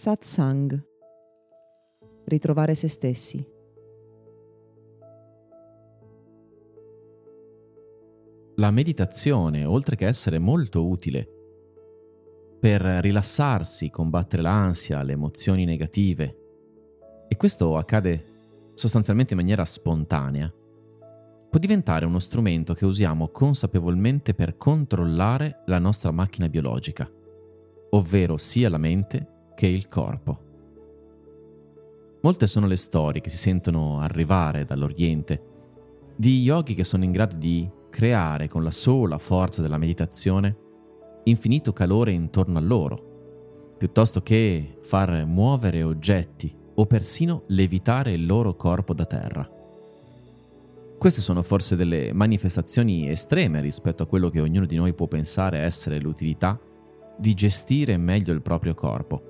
Satsang. 0.00 0.82
Ritrovare 2.24 2.74
se 2.74 2.88
stessi. 2.88 3.46
La 8.54 8.70
meditazione, 8.70 9.66
oltre 9.66 9.96
che 9.96 10.06
essere 10.06 10.38
molto 10.38 10.88
utile 10.88 11.28
per 12.58 12.80
rilassarsi, 12.80 13.90
combattere 13.90 14.40
l'ansia, 14.40 15.02
le 15.02 15.12
emozioni 15.12 15.66
negative, 15.66 16.38
e 17.28 17.36
questo 17.36 17.76
accade 17.76 18.72
sostanzialmente 18.72 19.34
in 19.34 19.40
maniera 19.40 19.66
spontanea, 19.66 20.50
può 20.50 21.58
diventare 21.58 22.06
uno 22.06 22.20
strumento 22.20 22.72
che 22.72 22.86
usiamo 22.86 23.28
consapevolmente 23.28 24.32
per 24.32 24.56
controllare 24.56 25.60
la 25.66 25.78
nostra 25.78 26.10
macchina 26.10 26.48
biologica, 26.48 27.06
ovvero 27.90 28.38
sia 28.38 28.70
la 28.70 28.78
mente 28.78 29.34
che 29.60 29.66
il 29.66 29.88
corpo. 29.88 30.38
Molte 32.22 32.46
sono 32.46 32.66
le 32.66 32.76
storie 32.76 33.20
che 33.20 33.28
si 33.28 33.36
sentono 33.36 34.00
arrivare 34.00 34.64
dall'Oriente 34.64 35.42
di 36.16 36.40
yogi 36.40 36.72
che 36.72 36.82
sono 36.82 37.04
in 37.04 37.12
grado 37.12 37.36
di 37.36 37.68
creare 37.90 38.48
con 38.48 38.62
la 38.62 38.70
sola 38.70 39.18
forza 39.18 39.60
della 39.60 39.76
meditazione 39.76 40.56
infinito 41.24 41.74
calore 41.74 42.12
intorno 42.12 42.56
a 42.56 42.62
loro, 42.62 43.74
piuttosto 43.76 44.22
che 44.22 44.78
far 44.80 45.26
muovere 45.26 45.82
oggetti 45.82 46.56
o 46.76 46.86
persino 46.86 47.42
levitare 47.48 48.12
il 48.12 48.24
loro 48.24 48.56
corpo 48.56 48.94
da 48.94 49.04
terra. 49.04 49.46
Queste 50.96 51.20
sono 51.20 51.42
forse 51.42 51.76
delle 51.76 52.14
manifestazioni 52.14 53.10
estreme 53.10 53.60
rispetto 53.60 54.04
a 54.04 54.06
quello 54.06 54.30
che 54.30 54.40
ognuno 54.40 54.64
di 54.64 54.76
noi 54.76 54.94
può 54.94 55.06
pensare 55.06 55.58
essere 55.58 56.00
l'utilità 56.00 56.58
di 57.18 57.34
gestire 57.34 57.98
meglio 57.98 58.32
il 58.32 58.40
proprio 58.40 58.72
corpo. 58.72 59.29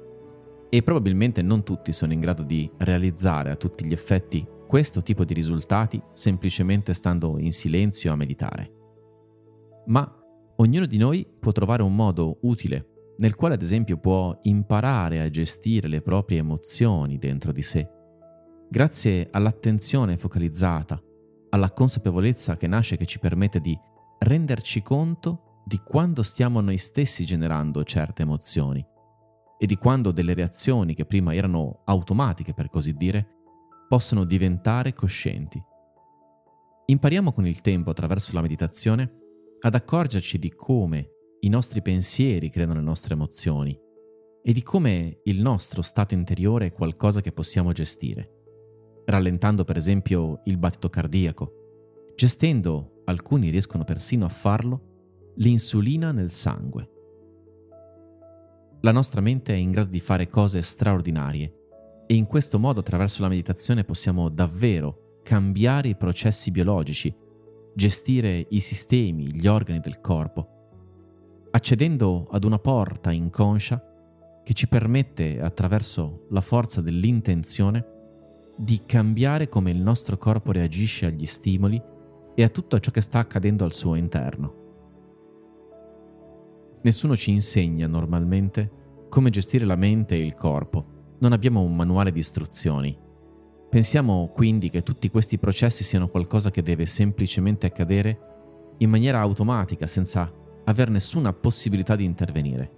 E 0.71 0.83
probabilmente 0.83 1.43
non 1.43 1.65
tutti 1.65 1.93
sono 1.93 2.13
in 2.13 2.21
grado 2.21 2.45
di 2.45 2.71
realizzare 2.79 3.51
a 3.51 3.57
tutti 3.57 3.85
gli 3.85 3.93
effetti 3.93 4.47
questo 4.69 5.03
tipo 5.03 5.25
di 5.25 5.35
risultati 5.35 6.01
semplicemente 6.13 6.95
stando 6.95 7.39
in 7.39 7.53
silenzio 7.53 8.13
a 8.13 8.17
meditare. 8.17 8.73
Ma 9.87 10.09
ognuno 10.57 10.87
di 10.87 10.97
noi 10.97 11.27
può 11.41 11.51
trovare 11.51 11.83
un 11.83 11.95
modo 11.95 12.39
utile 12.43 13.15
nel 13.17 13.35
quale 13.35 13.55
ad 13.55 13.63
esempio 13.63 13.99
può 13.99 14.39
imparare 14.43 15.21
a 15.21 15.29
gestire 15.29 15.89
le 15.89 16.01
proprie 16.03 16.39
emozioni 16.39 17.19
dentro 17.19 17.53
di 17.53 17.63
sé, 17.63 17.87
grazie 18.71 19.29
all'attenzione 19.31 20.17
focalizzata 20.17 21.03
alla 21.51 21.73
consapevolezza 21.73 22.57
che 22.57 22.69
nasce 22.69 22.97
che 22.97 23.07
ci 23.07 23.19
permette 23.19 23.61
di 23.61 23.77
renderci 24.21 24.83
conto 24.83 25.63
di 25.67 25.79
quando 25.85 26.23
stiamo 26.23 26.61
noi 26.61 26.79
stessi 26.79 27.25
generando 27.25 27.83
certe 27.83 28.23
emozioni 28.23 28.87
e 29.61 29.67
di 29.67 29.77
quando 29.77 30.11
delle 30.11 30.33
reazioni 30.33 30.95
che 30.95 31.05
prima 31.05 31.35
erano 31.35 31.83
automatiche, 31.85 32.55
per 32.55 32.71
così 32.71 32.95
dire, 32.95 33.27
possono 33.87 34.25
diventare 34.25 34.95
coscienti. 34.95 35.63
Impariamo 36.87 37.33
con 37.33 37.47
il 37.47 37.61
tempo, 37.61 37.91
attraverso 37.91 38.33
la 38.33 38.41
meditazione, 38.41 39.19
ad 39.61 39.75
accorgerci 39.75 40.39
di 40.39 40.55
come 40.55 41.11
i 41.41 41.49
nostri 41.51 41.83
pensieri 41.83 42.49
creano 42.49 42.75
le 42.75 42.81
nostre 42.81 43.13
emozioni 43.13 43.79
e 44.43 44.53
di 44.53 44.63
come 44.63 45.21
il 45.25 45.43
nostro 45.43 45.83
stato 45.83 46.15
interiore 46.15 46.67
è 46.67 46.73
qualcosa 46.73 47.21
che 47.21 47.33
possiamo 47.33 47.73
gestire 47.73 48.39
rallentando 49.11 49.65
per 49.65 49.77
esempio 49.77 50.41
il 50.45 50.57
battito 50.57 50.89
cardiaco. 50.89 52.13
Gestendo, 52.15 53.03
alcuni 53.05 53.51
riescono 53.51 53.85
persino 53.85 54.25
a 54.25 54.29
farlo, 54.29 55.33
l'insulina 55.37 56.13
nel 56.13 56.31
sangue. 56.31 56.89
La 58.83 58.93
nostra 58.93 59.21
mente 59.21 59.53
è 59.53 59.57
in 59.57 59.73
grado 59.73 59.91
di 59.91 60.01
fare 60.01 60.27
cose 60.27 60.63
straordinarie 60.63 61.55
e 62.07 62.15
in 62.15 62.25
questo 62.25 62.59
modo 62.59 62.81
attraverso 62.81 63.21
la 63.21 63.29
meditazione 63.29 63.85
possiamo 63.85 64.31
davvero 64.31 65.19
cambiare 65.23 65.89
i 65.89 65.97
processi 65.97 66.51
biologici, 66.51 67.15
gestire 67.75 68.47
i 68.49 68.61
sistemi, 68.61 69.35
gli 69.35 69.47
organi 69.47 69.81
del 69.81 70.01
corpo, 70.01 71.49
accedendo 71.51 72.27
ad 72.31 72.45
una 72.45 72.59
porta 72.59 73.13
inconscia 73.13 73.85
che 74.43 74.55
ci 74.55 74.67
permette 74.67 75.43
attraverso 75.43 76.27
la 76.31 76.41
forza 76.41 76.81
dell'intenzione 76.81 77.85
di 78.57 78.83
cambiare 78.87 79.47
come 79.47 79.71
il 79.71 79.81
nostro 79.81 80.17
corpo 80.17 80.53
reagisce 80.53 81.05
agli 81.05 81.27
stimoli 81.27 81.81
e 82.35 82.43
a 82.43 82.49
tutto 82.49 82.81
ciò 82.81 82.91
che 82.91 83.03
sta 83.03 83.19
accadendo 83.19 83.65
al 83.65 83.75
suo 83.75 83.95
interno. 83.95 84.60
Nessuno 86.83 87.17
ci 87.17 87.31
insegna 87.31 87.87
normalmente 87.87 88.79
come 89.09 89.31
gestire 89.31 89.65
la 89.65 89.77
mente 89.77 90.15
e 90.15 90.25
il 90.25 90.35
corpo, 90.35 91.17
non 91.19 91.33
abbiamo 91.33 91.61
un 91.61 91.75
manuale 91.75 92.13
di 92.13 92.21
istruzioni. 92.21 92.97
Pensiamo 93.69 94.31
quindi 94.33 94.71
che 94.71 94.83
tutti 94.83 95.11
questi 95.11 95.39
processi 95.39 95.85
siano 95.85 96.09
qualcosa 96.09 96.51
che 96.51 96.63
deve 96.63 96.87
semplicemente 96.87 97.67
accadere 97.67 98.75
in 98.79 98.89
maniera 98.89 99.21
automatica, 99.21 99.87
senza 99.87 100.33
aver 100.65 100.89
nessuna 100.91 101.33
possibilità 101.33 101.97
di 101.97 102.05
intervenire. 102.05 102.73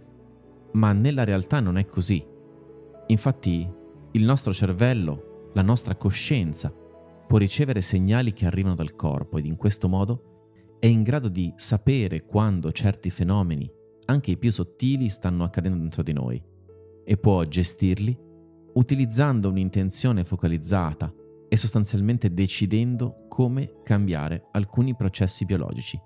Ma 0.73 0.93
nella 0.93 1.25
realtà 1.25 1.61
non 1.61 1.77
è 1.79 1.85
così. 1.85 2.25
Infatti 3.07 3.71
il 4.13 4.25
nostro 4.25 4.53
cervello 4.53 5.51
la 5.55 5.63
nostra 5.63 5.97
coscienza 5.97 6.75
può 7.27 7.37
ricevere 7.37 7.83
segnali 7.83 8.33
che 8.33 8.47
arrivano 8.47 8.75
dal 8.75 8.95
corpo 8.95 9.39
ed 9.39 9.45
in 9.45 9.57
questo 9.57 9.89
modo 9.89 10.77
è 10.79 10.87
in 10.87 11.03
grado 11.03 11.29
di 11.29 11.53
sapere 11.57 12.25
quando 12.25 12.73
certi 12.73 13.11
fenomeni, 13.11 13.71
anche 14.07 14.33
i 14.33 14.39
più 14.39 14.51
sottili, 14.51 15.09
stanno 15.09 15.45
accadendo 15.45 15.79
dentro 15.79 16.03
di 16.03 16.13
noi 16.13 16.43
e 17.05 17.17
può 17.17 17.45
gestirli 17.45 18.17
utilizzando 18.75 19.49
un'intenzione 19.49 20.25
focalizzata 20.25 21.13
e 21.49 21.57
sostanzialmente 21.57 22.33
decidendo 22.33 23.27
come 23.29 23.81
cambiare 23.83 24.49
alcuni 24.53 24.95
processi 24.95 25.45
biologici. 25.45 26.01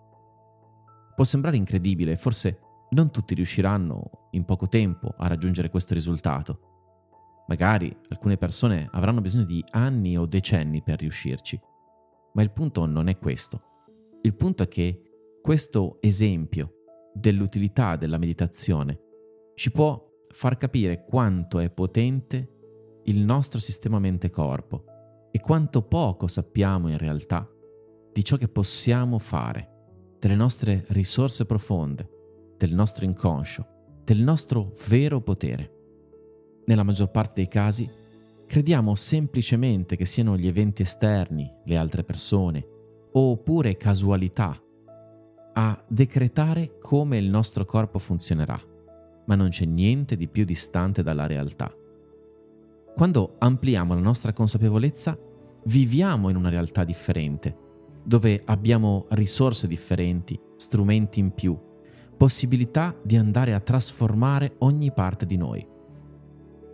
Può 1.15 1.25
sembrare 1.25 1.57
incredibile, 1.57 2.17
forse 2.17 2.61
non 2.91 3.11
tutti 3.11 3.35
riusciranno 3.35 4.29
in 4.33 4.45
poco 4.45 4.67
tempo 4.67 5.15
a 5.17 5.29
raggiungere 5.29 5.71
questo 5.71 5.95
risultato, 5.95 6.67
Magari 7.47 7.97
alcune 8.09 8.37
persone 8.37 8.89
avranno 8.91 9.21
bisogno 9.21 9.45
di 9.45 9.65
anni 9.71 10.19
o 10.19 10.27
decenni 10.27 10.83
per 10.83 10.99
riuscirci, 10.99 11.61
ma 12.33 12.43
il 12.43 12.51
punto 12.51 12.87
non 12.87 13.09
è 13.09 13.19
questo. 13.19 13.63
Il 14.23 14.35
punto 14.35 14.65
è 14.65 14.69
che 14.69 15.03
questo 15.41 15.99
esempio 16.01 16.73
dell'utilità 17.19 17.97
della 17.97 18.19
meditazione. 18.19 19.01
Ci 19.55 19.71
può 19.71 20.05
far 20.29 20.59
capire 20.59 21.05
quanto 21.05 21.59
è 21.59 21.71
potente 21.71 23.01
il 23.05 23.19
nostro 23.19 23.59
sistema 23.59 23.99
mente-corpo 23.99 24.85
e 25.31 25.41
quanto 25.41 25.83
poco 25.83 26.27
sappiamo 26.27 26.89
in 26.89 26.99
realtà 26.99 27.49
di 28.13 28.25
ciò 28.25 28.37
che 28.37 28.49
possiamo 28.49 29.19
fare, 29.19 30.17
delle 30.19 30.35
nostre 30.35 30.85
risorse 30.89 31.47
profonde, 31.47 32.55
del 32.59 32.75
nostro 32.75 33.05
inconscio, 33.05 33.67
del 34.05 34.21
nostro 34.21 34.73
vero 34.89 35.21
potere. 35.21 35.73
Nella 36.67 36.83
maggior 36.83 37.11
parte 37.11 37.35
dei 37.37 37.49
casi, 37.49 37.89
crediamo 38.47 38.95
semplicemente 38.95 39.97
che 39.97 40.07
siano 40.07 40.37
gli 40.37 40.47
eventi 40.47 40.83
esterni, 40.83 41.51
le 41.65 41.77
altre 41.77 42.05
persone, 42.05 42.67
oppure 43.13 43.77
casualità, 43.77 44.61
a 45.59 45.83
decretare 45.89 46.77
come 46.79 47.17
il 47.17 47.31
nostro 47.31 47.65
corpo 47.65 47.99
funzionerà, 47.99 48.61
ma 49.25 49.35
non 49.35 49.49
c'è 49.49 49.65
niente 49.65 50.15
di 50.17 50.29
più 50.29 50.45
distante 50.45 51.03
dalla 51.03 51.27
realtà. 51.27 51.75
Quando 52.95 53.37
ampliamo 53.39 53.95
la 53.95 54.01
nostra 54.01 54.35
consapevolezza, 54.35 55.19
viviamo 55.65 56.29
in 56.29 56.37
una 56.37 56.51
realtà 56.51 56.85
differente, 56.85 57.57
dove 58.05 58.43
abbiamo 58.45 59.07
risorse 59.11 59.67
differenti, 59.67 60.39
strumenti 60.57 61.21
in 61.21 61.33
più, 61.33 61.59
possibilità 62.19 62.95
di 63.03 63.17
andare 63.17 63.55
a 63.55 63.61
trasformare 63.61 64.57
ogni 64.59 64.93
parte 64.93 65.25
di 65.25 65.37
noi. 65.39 65.67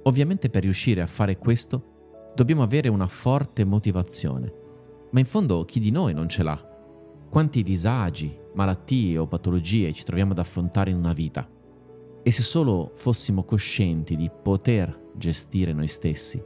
Ovviamente 0.05 0.51
per 0.51 0.63
riuscire 0.63 1.03
a 1.03 1.07
fare 1.07 1.39
questo 1.39 2.33
dobbiamo 2.35 2.65
avere 2.65 2.89
una 2.89 3.07
forte 3.07 3.65
motivazione, 3.65 4.53
ma 5.13 5.21
in 5.21 5.27
fondo 5.27 5.65
chi 5.65 5.79
di 5.79 5.93
noi 5.93 6.15
non 6.15 6.29
ce 6.29 6.43
l'ha? 6.43 6.69
Quanti 7.31 7.63
disagi, 7.63 8.41
malattie 8.55 9.19
o 9.19 9.27
patologie 9.27 9.93
ci 9.93 10.05
troviamo 10.05 10.33
ad 10.33 10.39
affrontare 10.39 10.91
in 10.91 10.97
una 10.97 11.13
vita? 11.13 11.49
E 12.23 12.31
se 12.31 12.43
solo 12.43 12.93
fossimo 12.95 13.45
coscienti 13.45 14.17
di 14.17 14.31
poter 14.31 15.11
gestire 15.17 15.73
noi 15.73 15.89
stessi, 15.89 16.43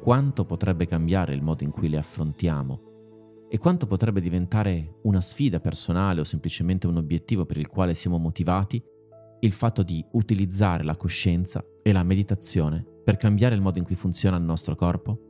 quanto 0.00 0.44
potrebbe 0.44 0.86
cambiare 0.86 1.34
il 1.34 1.42
modo 1.42 1.62
in 1.62 1.70
cui 1.70 1.88
le 1.88 1.98
affrontiamo? 1.98 2.88
E 3.50 3.58
quanto 3.58 3.86
potrebbe 3.86 4.20
diventare 4.20 4.98
una 5.02 5.20
sfida 5.20 5.60
personale 5.60 6.20
o 6.20 6.24
semplicemente 6.24 6.86
un 6.86 6.96
obiettivo 6.96 7.44
per 7.44 7.58
il 7.58 7.66
quale 7.66 7.94
siamo 7.94 8.16
motivati 8.16 8.82
il 9.40 9.52
fatto 9.52 9.82
di 9.82 10.04
utilizzare 10.12 10.84
la 10.84 10.96
coscienza 10.96 11.64
e 11.82 11.92
la 11.92 12.02
meditazione 12.02 12.84
per 13.02 13.16
cambiare 13.16 13.54
il 13.54 13.60
modo 13.60 13.78
in 13.78 13.84
cui 13.84 13.94
funziona 13.94 14.36
il 14.36 14.42
nostro 14.42 14.74
corpo? 14.74 15.29